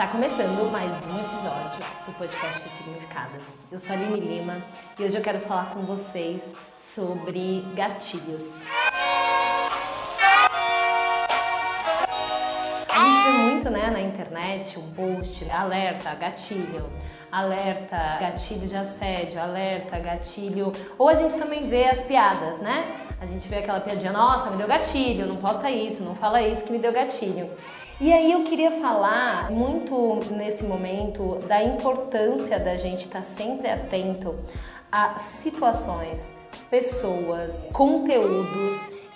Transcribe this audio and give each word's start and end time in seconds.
Está 0.00 0.12
começando 0.12 0.72
mais 0.72 1.06
um 1.08 1.20
episódio 1.20 1.84
do 2.06 2.12
podcast 2.14 2.66
Significadas. 2.70 3.58
Eu 3.70 3.78
sou 3.78 3.94
a 3.94 3.98
Aline 3.98 4.18
Lima 4.18 4.64
e 4.98 5.04
hoje 5.04 5.14
eu 5.14 5.20
quero 5.20 5.40
falar 5.40 5.74
com 5.74 5.82
vocês 5.82 6.54
sobre 6.74 7.60
gatilhos. 7.74 8.64
A 12.88 13.04
gente 13.04 13.22
vê 13.24 13.30
muito 13.30 13.68
né, 13.68 13.90
na 13.90 14.00
internet 14.00 14.78
um 14.78 14.90
post, 14.94 15.50
alerta, 15.50 16.14
gatilho, 16.14 16.90
alerta, 17.30 18.16
gatilho 18.18 18.66
de 18.66 18.76
assédio, 18.76 19.38
alerta, 19.38 19.98
gatilho. 19.98 20.72
Ou 20.96 21.10
a 21.10 21.14
gente 21.14 21.36
também 21.36 21.68
vê 21.68 21.84
as 21.84 22.02
piadas, 22.04 22.58
né? 22.60 23.04
A 23.20 23.26
gente 23.26 23.46
vê 23.48 23.56
aquela 23.56 23.80
piadinha, 23.80 24.14
nossa, 24.14 24.50
me 24.50 24.56
deu 24.56 24.66
gatilho, 24.66 25.26
não 25.26 25.36
posta 25.36 25.70
isso, 25.70 26.02
não 26.02 26.14
fala 26.14 26.40
isso 26.40 26.64
que 26.64 26.72
me 26.72 26.78
deu 26.78 26.90
gatilho. 26.90 27.50
E 28.00 28.10
aí 28.14 28.32
eu 28.32 28.44
queria 28.44 28.70
falar 28.80 29.50
muito 29.50 30.20
nesse 30.32 30.64
momento 30.64 31.34
da 31.46 31.62
importância 31.62 32.58
da 32.58 32.74
gente 32.74 33.04
estar 33.04 33.22
sempre 33.22 33.68
atento 33.68 34.34
a 34.90 35.18
situações, 35.18 36.34
pessoas, 36.70 37.66
conteúdos 37.74 38.72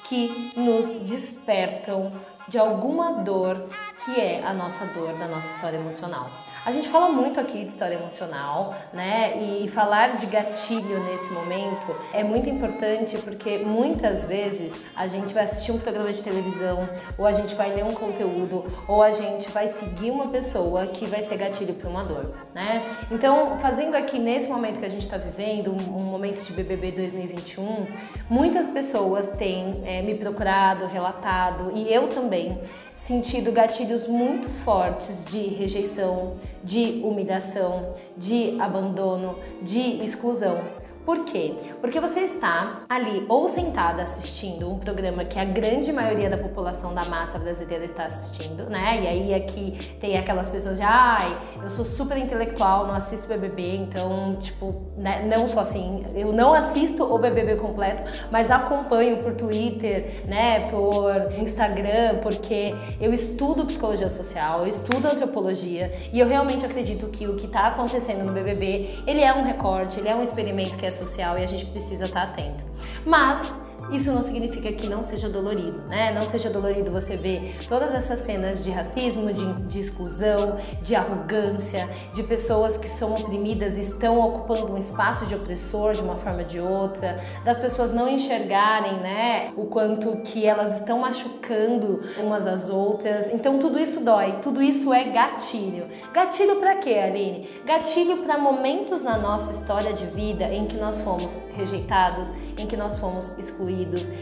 que 0.06 0.52
nos 0.54 1.00
despertam 1.00 2.10
de 2.46 2.58
alguma 2.58 3.22
dor 3.22 3.66
que 4.04 4.20
é 4.20 4.44
a 4.44 4.52
nossa 4.52 4.84
dor 4.86 5.14
da 5.14 5.26
nossa 5.26 5.54
história 5.54 5.76
emocional. 5.76 6.30
A 6.64 6.72
gente 6.72 6.88
fala 6.88 7.10
muito 7.10 7.38
aqui 7.38 7.58
de 7.58 7.66
história 7.66 7.94
emocional, 7.94 8.74
né? 8.90 9.36
E 9.36 9.68
falar 9.68 10.16
de 10.16 10.24
gatilho 10.24 11.04
nesse 11.04 11.30
momento 11.30 11.94
é 12.10 12.24
muito 12.24 12.48
importante 12.48 13.18
porque 13.18 13.58
muitas 13.58 14.24
vezes 14.24 14.82
a 14.96 15.06
gente 15.06 15.34
vai 15.34 15.44
assistir 15.44 15.72
um 15.72 15.78
programa 15.78 16.10
de 16.10 16.22
televisão, 16.22 16.88
ou 17.18 17.26
a 17.26 17.32
gente 17.32 17.54
vai 17.54 17.74
ler 17.74 17.84
um 17.84 17.92
conteúdo, 17.92 18.64
ou 18.88 19.02
a 19.02 19.12
gente 19.12 19.50
vai 19.50 19.68
seguir 19.68 20.10
uma 20.10 20.28
pessoa 20.28 20.86
que 20.86 21.04
vai 21.04 21.20
ser 21.20 21.36
gatilho 21.36 21.74
para 21.74 21.90
uma 21.90 22.02
dor, 22.02 22.34
né? 22.54 22.96
Então, 23.10 23.58
fazendo 23.58 23.94
aqui 23.94 24.18
nesse 24.18 24.48
momento 24.48 24.80
que 24.80 24.86
a 24.86 24.90
gente 24.90 25.04
está 25.04 25.18
vivendo, 25.18 25.70
um, 25.70 26.14
momento 26.14 26.42
de 26.42 26.52
BBB 26.52 26.92
2021, 26.92 27.86
muitas 28.30 28.68
pessoas 28.68 29.28
têm 29.28 29.82
é, 29.84 30.00
me 30.00 30.14
procurado, 30.14 30.86
relatado, 30.86 31.72
e 31.74 31.92
eu 31.92 32.08
também 32.08 32.58
sentido 32.94 33.52
gatilhos 33.52 34.06
muito 34.06 34.48
fortes 34.48 35.24
de 35.24 35.38
rejeição, 35.48 36.36
de 36.62 37.02
humilhação, 37.04 37.94
de 38.16 38.60
abandono, 38.60 39.38
de 39.62 40.02
exclusão. 40.02 40.83
Por 41.04 41.24
quê? 41.24 41.54
Porque 41.80 42.00
você 42.00 42.20
está 42.20 42.84
ali 42.88 43.26
ou 43.28 43.46
sentada 43.46 44.02
assistindo 44.02 44.70
um 44.70 44.78
programa 44.78 45.24
que 45.24 45.38
a 45.38 45.44
grande 45.44 45.92
maioria 45.92 46.30
da 46.30 46.38
população 46.38 46.94
da 46.94 47.04
massa 47.04 47.38
brasileira 47.38 47.84
está 47.84 48.04
assistindo, 48.06 48.70
né? 48.70 49.02
E 49.02 49.06
aí 49.06 49.34
aqui 49.34 49.96
tem 50.00 50.16
aquelas 50.16 50.48
pessoas 50.48 50.78
de, 50.78 50.82
ai, 50.82 51.38
eu 51.62 51.68
sou 51.68 51.84
super 51.84 52.16
intelectual, 52.16 52.86
não 52.86 52.94
assisto 52.94 53.28
BBB, 53.28 53.76
então, 53.76 54.36
tipo, 54.36 54.82
né? 54.96 55.26
não 55.26 55.46
só 55.46 55.60
assim, 55.60 56.06
eu 56.14 56.32
não 56.32 56.54
assisto 56.54 57.04
o 57.04 57.18
BBB 57.18 57.56
completo, 57.56 58.02
mas 58.30 58.50
acompanho 58.50 59.18
por 59.18 59.34
Twitter, 59.34 60.22
né, 60.26 60.70
por 60.70 61.32
Instagram, 61.38 62.20
porque 62.22 62.74
eu 63.00 63.12
estudo 63.12 63.66
psicologia 63.66 64.08
social, 64.08 64.60
eu 64.60 64.68
estudo 64.68 65.06
antropologia 65.06 65.92
e 66.12 66.18
eu 66.20 66.26
realmente 66.26 66.64
acredito 66.64 67.08
que 67.08 67.26
o 67.26 67.36
que 67.36 67.46
está 67.46 67.66
acontecendo 67.66 68.24
no 68.24 68.32
BBB, 68.32 69.02
ele 69.06 69.20
é 69.20 69.32
um 69.34 69.42
recorte, 69.42 70.00
ele 70.00 70.08
é 70.08 70.14
um 70.14 70.22
experimento 70.22 70.76
que 70.76 70.86
é 70.86 70.93
social 70.94 71.38
e 71.38 71.42
a 71.42 71.46
gente 71.46 71.66
precisa 71.66 72.06
estar 72.06 72.22
atento. 72.22 72.64
Mas 73.04 73.63
isso 73.90 74.10
não 74.12 74.22
significa 74.22 74.72
que 74.72 74.86
não 74.86 75.02
seja 75.02 75.28
dolorido, 75.28 75.82
né? 75.88 76.12
Não 76.12 76.24
seja 76.24 76.48
dolorido 76.48 76.90
você 76.90 77.16
ver 77.16 77.56
todas 77.68 77.92
essas 77.92 78.20
cenas 78.20 78.62
de 78.62 78.70
racismo, 78.70 79.32
de, 79.32 79.62
de 79.64 79.80
exclusão, 79.80 80.56
de 80.82 80.94
arrogância, 80.94 81.88
de 82.12 82.22
pessoas 82.22 82.76
que 82.76 82.88
são 82.88 83.14
oprimidas 83.14 83.76
e 83.76 83.80
estão 83.80 84.18
ocupando 84.20 84.72
um 84.72 84.78
espaço 84.78 85.26
de 85.26 85.34
opressor 85.34 85.94
de 85.94 86.02
uma 86.02 86.16
forma 86.16 86.40
ou 86.40 86.44
de 86.44 86.60
outra, 86.60 87.20
das 87.44 87.58
pessoas 87.58 87.92
não 87.92 88.08
enxergarem, 88.08 89.00
né, 89.00 89.52
o 89.56 89.66
quanto 89.66 90.16
que 90.22 90.46
elas 90.46 90.78
estão 90.78 91.00
machucando 91.00 92.00
umas 92.18 92.46
às 92.46 92.70
outras. 92.70 93.32
Então 93.32 93.58
tudo 93.58 93.78
isso 93.78 94.00
dói, 94.00 94.38
tudo 94.42 94.62
isso 94.62 94.92
é 94.92 95.04
gatilho. 95.04 95.86
Gatilho 96.12 96.56
para 96.56 96.76
quê, 96.76 96.94
Aline? 96.94 97.48
Gatilho 97.64 98.18
para 98.18 98.38
momentos 98.38 99.02
na 99.02 99.18
nossa 99.18 99.52
história 99.52 99.92
de 99.92 100.06
vida 100.06 100.44
em 100.46 100.66
que 100.66 100.76
nós 100.76 101.00
fomos 101.02 101.38
rejeitados, 101.56 102.32
em 102.56 102.66
que 102.66 102.76
nós 102.76 102.98
fomos 102.98 103.36
excluídos 103.38 103.73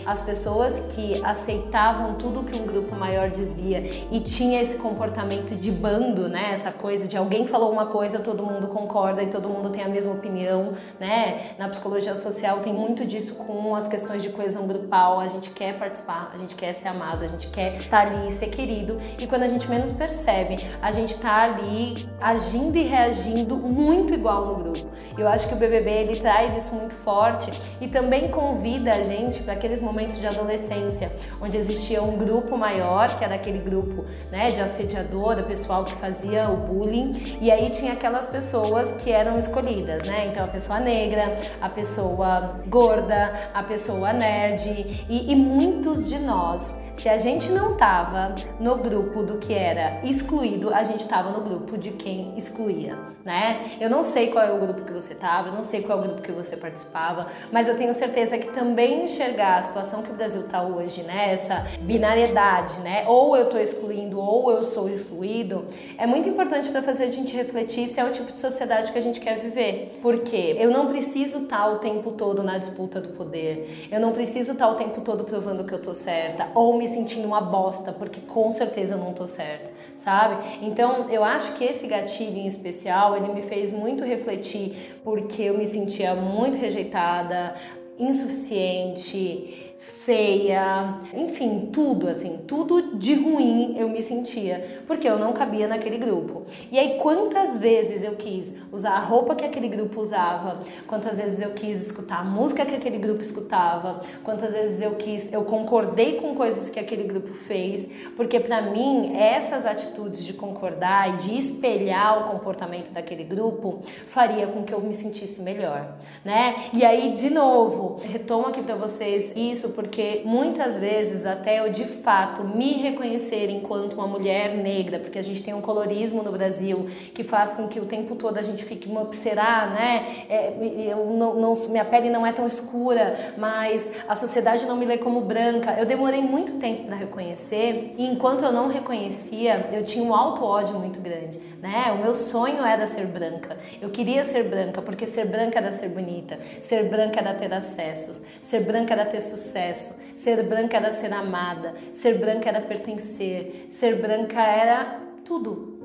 as 0.06 0.20
pessoas 0.20 0.80
que 0.94 1.22
aceitavam 1.24 2.14
tudo 2.14 2.42
que 2.42 2.56
um 2.58 2.66
grupo 2.66 2.94
maior 2.94 3.30
dizia 3.30 3.80
e 4.10 4.20
tinha 4.20 4.60
esse 4.60 4.76
comportamento 4.78 5.54
de 5.54 5.70
bando, 5.70 6.28
né? 6.28 6.50
Essa 6.52 6.72
coisa 6.72 7.06
de 7.06 7.16
alguém 7.16 7.46
falou 7.46 7.70
uma 7.70 7.86
coisa, 7.86 8.18
todo 8.18 8.44
mundo 8.44 8.68
concorda 8.68 9.22
e 9.22 9.28
todo 9.28 9.48
mundo 9.48 9.70
tem 9.70 9.82
a 9.82 9.88
mesma 9.88 10.12
opinião, 10.12 10.74
né? 10.98 11.52
Na 11.58 11.68
psicologia 11.68 12.14
social 12.14 12.60
tem 12.60 12.72
muito 12.72 13.04
disso 13.04 13.34
com 13.34 13.74
as 13.74 13.88
questões 13.88 14.22
de 14.22 14.30
coesão 14.30 14.66
grupal. 14.66 15.20
A 15.20 15.26
gente 15.26 15.50
quer 15.50 15.78
participar, 15.78 16.30
a 16.34 16.38
gente 16.38 16.54
quer 16.54 16.72
ser 16.72 16.88
amado, 16.88 17.24
a 17.24 17.26
gente 17.26 17.48
quer 17.48 17.76
estar 17.76 18.06
tá 18.06 18.12
ali, 18.12 18.30
ser 18.32 18.48
querido 18.48 19.00
e 19.18 19.26
quando 19.26 19.42
a 19.42 19.48
gente 19.48 19.68
menos 19.68 19.92
percebe, 19.92 20.56
a 20.80 20.90
gente 20.90 21.18
tá 21.18 21.42
ali 21.42 22.08
agindo 22.20 22.76
e 22.76 22.82
reagindo 22.82 23.56
muito 23.56 24.14
igual 24.14 24.46
no 24.46 24.54
grupo. 24.56 24.86
Eu 25.16 25.28
acho 25.28 25.48
que 25.48 25.54
o 25.54 25.56
BBB 25.56 25.90
ele 25.90 26.20
traz 26.20 26.56
isso 26.56 26.74
muito 26.74 26.94
forte 26.94 27.52
e 27.80 27.88
também 27.88 28.28
convida 28.28 28.92
a 28.94 29.02
gente 29.02 29.41
para 29.42 29.54
aqueles 29.54 29.80
momentos 29.80 30.18
de 30.18 30.26
adolescência, 30.26 31.12
onde 31.40 31.56
existia 31.56 32.02
um 32.02 32.16
grupo 32.16 32.56
maior, 32.56 33.16
que 33.18 33.24
era 33.24 33.34
aquele 33.34 33.58
grupo 33.58 34.04
né, 34.30 34.50
de 34.50 34.60
assediadora, 34.60 35.42
pessoal 35.42 35.84
que 35.84 35.92
fazia 35.94 36.48
o 36.48 36.56
bullying, 36.56 37.38
e 37.40 37.50
aí 37.50 37.70
tinha 37.70 37.92
aquelas 37.92 38.26
pessoas 38.26 38.90
que 39.02 39.10
eram 39.10 39.38
escolhidas, 39.38 40.02
né? 40.04 40.26
Então 40.26 40.44
a 40.44 40.48
pessoa 40.48 40.80
negra, 40.80 41.36
a 41.60 41.68
pessoa 41.68 42.60
gorda, 42.66 43.50
a 43.52 43.62
pessoa 43.62 44.12
nerd, 44.12 45.04
e, 45.08 45.32
e 45.32 45.36
muitos 45.36 46.08
de 46.08 46.18
nós 46.18 46.82
se 46.94 47.08
a 47.08 47.18
gente 47.18 47.50
não 47.50 47.72
estava 47.72 48.34
no 48.60 48.76
grupo 48.76 49.22
do 49.22 49.38
que 49.38 49.52
era 49.52 50.00
excluído, 50.04 50.72
a 50.72 50.82
gente 50.82 51.00
estava 51.00 51.30
no 51.30 51.40
grupo 51.40 51.76
de 51.76 51.90
quem 51.90 52.36
excluía, 52.36 52.96
né? 53.24 53.72
Eu 53.80 53.88
não 53.88 54.04
sei 54.04 54.30
qual 54.30 54.44
é 54.44 54.52
o 54.52 54.58
grupo 54.58 54.82
que 54.82 54.92
você 54.92 55.14
estava, 55.14 55.48
eu 55.48 55.54
não 55.54 55.62
sei 55.62 55.82
qual 55.82 55.98
é 55.98 56.02
o 56.02 56.04
grupo 56.04 56.22
que 56.22 56.30
você 56.30 56.56
participava, 56.56 57.26
mas 57.50 57.66
eu 57.66 57.76
tenho 57.76 57.94
certeza 57.94 58.38
que 58.38 58.52
também 58.52 59.04
enxergar 59.04 59.56
a 59.56 59.62
situação 59.62 60.02
que 60.02 60.10
o 60.10 60.14
Brasil 60.14 60.42
está 60.42 60.62
hoje, 60.62 61.02
né? 61.02 61.32
Essa 61.32 61.66
binariedade, 61.80 62.78
né? 62.80 63.04
Ou 63.08 63.36
eu 63.36 63.44
estou 63.44 63.60
excluindo 63.60 64.20
ou 64.20 64.50
eu 64.50 64.62
sou 64.62 64.88
excluído, 64.88 65.64
é 65.98 66.06
muito 66.06 66.28
importante 66.28 66.68
para 66.68 66.82
fazer 66.82 67.04
a 67.04 67.10
gente 67.10 67.34
refletir 67.34 67.88
se 67.88 67.98
é 67.98 68.04
o 68.04 68.10
tipo 68.10 68.30
de 68.30 68.38
sociedade 68.38 68.92
que 68.92 68.98
a 68.98 69.02
gente 69.02 69.18
quer 69.18 69.40
viver. 69.40 69.98
Porque 70.02 70.56
eu 70.58 70.70
não 70.70 70.88
preciso 70.88 71.44
estar 71.44 71.62
tá 71.62 71.68
o 71.68 71.78
tempo 71.78 72.12
todo 72.12 72.42
na 72.42 72.58
disputa 72.58 73.00
do 73.00 73.08
poder, 73.08 73.88
eu 73.90 73.98
não 73.98 74.12
preciso 74.12 74.52
estar 74.52 74.66
tá 74.66 74.72
o 74.72 74.74
tempo 74.76 75.00
todo 75.00 75.24
provando 75.24 75.64
que 75.64 75.72
eu 75.72 75.80
tô 75.80 75.94
certa, 75.94 76.48
ou 76.54 76.81
me 76.82 76.88
sentindo 76.88 77.26
uma 77.28 77.40
bosta, 77.40 77.92
porque 77.92 78.20
com 78.20 78.50
certeza 78.50 78.94
eu 78.94 78.98
não 78.98 79.12
tô 79.12 79.26
certa, 79.28 79.70
sabe? 79.96 80.58
Então, 80.62 81.08
eu 81.08 81.22
acho 81.22 81.56
que 81.56 81.64
esse 81.64 81.86
gatilho 81.86 82.38
em 82.38 82.48
especial, 82.48 83.16
ele 83.16 83.32
me 83.32 83.42
fez 83.42 83.72
muito 83.72 84.04
refletir, 84.04 84.98
porque 85.04 85.42
eu 85.42 85.56
me 85.56 85.66
sentia 85.66 86.14
muito 86.16 86.58
rejeitada, 86.58 87.54
insuficiente, 87.98 89.74
feia, 90.04 90.96
enfim, 91.14 91.70
tudo 91.72 92.08
assim, 92.08 92.40
tudo 92.46 92.96
de 92.96 93.14
ruim 93.14 93.76
eu 93.78 93.88
me 93.88 94.02
sentia, 94.02 94.82
porque 94.86 95.08
eu 95.08 95.18
não 95.18 95.32
cabia 95.32 95.68
naquele 95.68 95.98
grupo. 95.98 96.42
E 96.70 96.78
aí 96.78 96.98
quantas 96.98 97.58
vezes 97.58 98.02
eu 98.02 98.16
quis 98.16 98.54
usar 98.72 98.92
a 98.92 98.98
roupa 98.98 99.34
que 99.34 99.44
aquele 99.44 99.68
grupo 99.68 100.00
usava, 100.00 100.60
quantas 100.86 101.18
vezes 101.18 101.40
eu 101.40 101.50
quis 101.50 101.86
escutar 101.86 102.20
a 102.20 102.24
música 102.24 102.66
que 102.66 102.74
aquele 102.74 102.98
grupo 102.98 103.22
escutava, 103.22 104.00
quantas 104.24 104.52
vezes 104.52 104.80
eu 104.80 104.96
quis, 104.96 105.32
eu 105.32 105.44
concordei 105.44 106.20
com 106.20 106.34
coisas 106.34 106.68
que 106.68 106.80
aquele 106.80 107.04
grupo 107.04 107.34
fez, 107.34 107.86
porque 108.16 108.40
para 108.40 108.62
mim 108.62 109.16
essas 109.16 109.64
atitudes 109.64 110.24
de 110.24 110.32
concordar 110.32 111.14
e 111.14 111.16
de 111.18 111.38
espelhar 111.38 112.26
o 112.26 112.32
comportamento 112.32 112.92
daquele 112.92 113.24
grupo 113.24 113.80
faria 114.06 114.46
com 114.46 114.64
que 114.64 114.72
eu 114.72 114.80
me 114.80 114.94
sentisse 114.94 115.40
melhor, 115.40 115.96
né? 116.24 116.70
E 116.72 116.84
aí 116.84 117.12
de 117.12 117.30
novo, 117.30 118.00
retomo 118.02 118.46
aqui 118.48 118.62
para 118.62 118.74
vocês 118.74 119.32
isso 119.36 119.70
porque 119.70 119.91
muitas 120.24 120.78
vezes 120.78 121.26
até 121.26 121.60
eu 121.60 121.72
de 121.72 121.84
fato 121.84 122.44
me 122.44 122.74
reconhecer 122.74 123.50
enquanto 123.50 123.94
uma 123.94 124.06
mulher 124.06 124.56
negra, 124.56 124.98
porque 124.98 125.18
a 125.18 125.22
gente 125.22 125.42
tem 125.42 125.52
um 125.54 125.60
colorismo 125.60 126.22
no 126.22 126.32
Brasil 126.32 126.88
que 127.14 127.24
faz 127.24 127.52
com 127.52 127.68
que 127.68 127.80
o 127.80 127.86
tempo 127.86 128.14
todo 128.16 128.38
a 128.38 128.42
gente 128.42 128.64
fique 128.64 128.88
será, 129.12 129.66
né? 129.66 130.24
É, 130.28 130.52
eu 130.92 131.06
não, 131.06 131.34
não, 131.34 131.52
minha 131.68 131.84
pele 131.84 132.10
não 132.10 132.26
é 132.26 132.32
tão 132.32 132.46
escura, 132.46 133.34
mas 133.36 133.90
a 134.08 134.14
sociedade 134.14 134.66
não 134.66 134.76
me 134.76 134.86
lê 134.86 134.98
como 134.98 135.20
branca. 135.20 135.72
Eu 135.78 135.86
demorei 135.86 136.22
muito 136.22 136.58
tempo 136.58 136.84
para 136.84 136.96
reconhecer 136.96 137.94
e 137.96 138.06
enquanto 138.06 138.44
eu 138.44 138.52
não 138.52 138.68
reconhecia, 138.68 139.68
eu 139.72 139.82
tinha 139.84 140.04
um 140.04 140.14
alto 140.14 140.44
ódio 140.44 140.78
muito 140.78 141.00
grande, 141.00 141.40
né? 141.60 141.92
O 141.92 142.02
meu 142.02 142.14
sonho 142.14 142.64
era 142.64 142.86
ser 142.86 143.06
branca. 143.06 143.56
Eu 143.80 143.90
queria 143.90 144.24
ser 144.24 144.44
branca 144.44 144.80
porque 144.82 145.06
ser 145.06 145.26
branca 145.26 145.58
era 145.58 145.70
ser 145.72 145.88
bonita, 145.88 146.38
ser 146.60 146.88
branca 146.88 147.20
era 147.20 147.34
ter 147.34 147.52
acessos, 147.52 148.22
ser 148.40 148.60
branca 148.60 148.92
era 148.92 149.06
ter 149.06 149.20
sucesso, 149.20 149.81
ser 150.14 150.42
branca 150.48 150.76
era 150.76 150.90
ser 150.92 151.12
amada, 151.12 151.74
ser 151.92 152.18
branca 152.18 152.48
era 152.48 152.60
pertencer, 152.60 153.66
ser 153.68 154.00
branca 154.00 154.40
era 154.40 155.00
tudo 155.24 155.80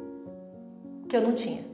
que 1.08 1.16
eu 1.16 1.22
não 1.22 1.34
tinha. 1.34 1.66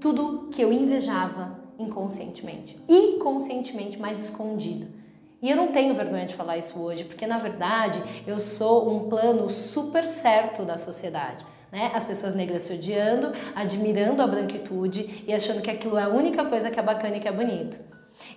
Tudo 0.00 0.48
que 0.50 0.62
eu 0.62 0.72
invejava 0.72 1.58
inconscientemente 1.78 2.78
e 2.88 3.18
conscientemente 3.18 3.98
mais 3.98 4.18
escondido. 4.18 4.86
E 5.42 5.50
eu 5.50 5.56
não 5.56 5.68
tenho 5.68 5.94
vergonha 5.94 6.26
de 6.26 6.34
falar 6.34 6.58
isso 6.58 6.78
hoje, 6.78 7.04
porque 7.04 7.26
na 7.26 7.38
verdade 7.38 8.02
eu 8.26 8.38
sou 8.38 8.90
um 8.90 9.08
plano 9.08 9.48
super 9.48 10.04
certo 10.04 10.64
da 10.64 10.76
sociedade. 10.76 11.44
Né? 11.72 11.90
As 11.94 12.04
pessoas 12.04 12.34
negras 12.34 12.62
se 12.62 12.74
odiando, 12.74 13.32
admirando 13.54 14.20
a 14.20 14.26
branquitude 14.26 15.24
e 15.26 15.32
achando 15.32 15.62
que 15.62 15.70
aquilo 15.70 15.96
é 15.96 16.02
a 16.02 16.08
única 16.08 16.44
coisa 16.44 16.70
que 16.70 16.78
é 16.78 16.82
bacana 16.82 17.16
e 17.16 17.20
que 17.20 17.28
é 17.28 17.32
bonito. 17.32 17.78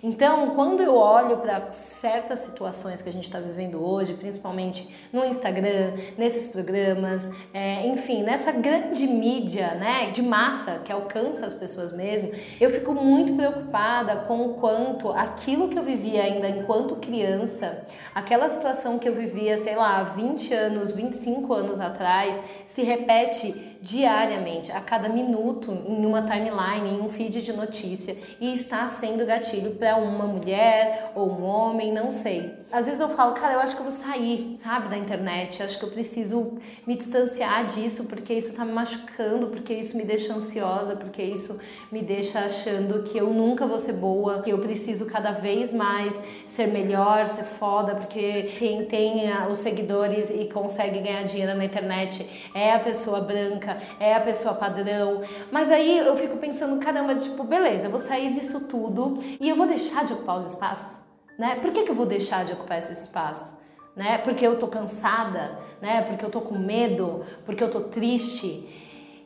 Então, 0.02 0.50
quando 0.54 0.82
eu 0.82 0.94
olho 0.94 1.38
para 1.38 1.72
certas 1.72 2.40
situações 2.40 3.00
que 3.00 3.08
a 3.08 3.12
gente 3.12 3.24
está 3.24 3.40
vivendo 3.40 3.84
hoje, 3.84 4.14
principalmente 4.14 4.94
no 5.12 5.24
Instagram, 5.24 5.92
nesses 6.18 6.50
programas, 6.52 7.32
é, 7.52 7.86
enfim, 7.86 8.22
nessa 8.22 8.52
grande 8.52 9.06
mídia 9.06 9.74
né, 9.74 10.10
de 10.10 10.22
massa 10.22 10.80
que 10.84 10.92
alcança 10.92 11.46
as 11.46 11.52
pessoas 11.52 11.92
mesmo, 11.92 12.32
eu 12.60 12.70
fico 12.70 12.92
muito 12.92 13.34
preocupada 13.34 14.16
com 14.26 14.46
o 14.46 14.54
quanto 14.54 15.10
aquilo 15.10 15.68
que 15.68 15.78
eu 15.78 15.82
vivia 15.82 16.22
ainda 16.22 16.48
enquanto 16.48 16.96
criança, 16.96 17.86
aquela 18.14 18.48
situação 18.48 18.98
que 18.98 19.08
eu 19.08 19.14
vivia, 19.14 19.56
sei 19.58 19.76
lá, 19.76 20.02
20 20.02 20.54
anos, 20.54 20.94
25 20.94 21.52
anos 21.52 21.80
atrás, 21.80 22.38
se 22.64 22.82
repete 22.82 23.73
diariamente, 23.84 24.72
a 24.72 24.80
cada 24.80 25.10
minuto, 25.10 25.70
em 25.86 26.06
uma 26.06 26.22
timeline, 26.22 26.88
em 26.88 27.02
um 27.02 27.08
feed 27.08 27.42
de 27.42 27.52
notícia, 27.52 28.16
e 28.40 28.54
está 28.54 28.86
sendo 28.88 29.26
gatilho 29.26 29.72
para 29.72 29.96
uma 29.96 30.24
mulher 30.24 31.12
ou 31.14 31.30
um 31.30 31.44
homem, 31.44 31.92
não 31.92 32.10
sei. 32.10 32.63
Às 32.74 32.86
vezes 32.86 33.00
eu 33.00 33.08
falo, 33.10 33.34
cara, 33.34 33.52
eu 33.52 33.60
acho 33.60 33.76
que 33.76 33.82
eu 33.82 33.88
vou 33.88 33.92
sair, 33.92 34.56
sabe, 34.56 34.88
da 34.88 34.98
internet, 34.98 35.62
acho 35.62 35.78
que 35.78 35.84
eu 35.84 35.90
preciso 35.90 36.54
me 36.84 36.96
distanciar 36.96 37.68
disso, 37.68 38.02
porque 38.02 38.34
isso 38.34 38.48
está 38.48 38.64
me 38.64 38.72
machucando, 38.72 39.46
porque 39.46 39.72
isso 39.72 39.96
me 39.96 40.02
deixa 40.02 40.34
ansiosa, 40.34 40.96
porque 40.96 41.22
isso 41.22 41.60
me 41.92 42.02
deixa 42.02 42.40
achando 42.40 43.04
que 43.04 43.16
eu 43.16 43.32
nunca 43.32 43.64
vou 43.64 43.78
ser 43.78 43.92
boa, 43.92 44.42
que 44.42 44.50
eu 44.50 44.58
preciso 44.58 45.06
cada 45.06 45.30
vez 45.30 45.72
mais 45.72 46.20
ser 46.48 46.66
melhor, 46.66 47.28
ser 47.28 47.44
foda, 47.44 47.94
porque 47.94 48.54
quem 48.58 48.86
tem 48.86 49.30
os 49.48 49.60
seguidores 49.60 50.28
e 50.30 50.46
consegue 50.46 50.98
ganhar 50.98 51.22
dinheiro 51.22 51.56
na 51.56 51.64
internet 51.64 52.28
é 52.52 52.74
a 52.74 52.80
pessoa 52.80 53.20
branca, 53.20 53.80
é 54.00 54.16
a 54.16 54.20
pessoa 54.20 54.52
padrão. 54.52 55.22
Mas 55.52 55.70
aí 55.70 55.98
eu 55.98 56.16
fico 56.16 56.38
pensando, 56.38 56.84
caramba, 56.84 57.14
tipo, 57.14 57.44
beleza, 57.44 57.86
eu 57.86 57.90
vou 57.92 58.00
sair 58.00 58.32
disso 58.32 58.66
tudo 58.66 59.16
e 59.40 59.48
eu 59.48 59.54
vou 59.54 59.68
deixar 59.68 60.04
de 60.04 60.12
ocupar 60.12 60.38
os 60.38 60.46
espaços, 60.46 61.13
né? 61.38 61.56
Por 61.56 61.72
que, 61.72 61.82
que 61.82 61.90
eu 61.90 61.94
vou 61.94 62.06
deixar 62.06 62.44
de 62.44 62.52
ocupar 62.52 62.78
esses 62.78 63.02
espaços? 63.02 63.58
Né? 63.94 64.18
Porque 64.18 64.46
eu 64.46 64.58
tô 64.58 64.68
cansada, 64.68 65.58
né? 65.80 66.02
Porque 66.02 66.24
eu 66.24 66.30
tô 66.30 66.40
com 66.40 66.58
medo, 66.58 67.24
porque 67.44 67.62
eu 67.62 67.70
tô 67.70 67.82
triste. 67.82 68.68